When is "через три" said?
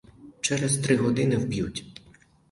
0.41-0.95